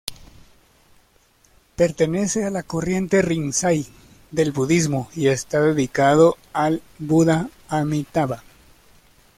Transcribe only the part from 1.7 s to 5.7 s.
Pertenece a la corriente Rinzai del budismo y está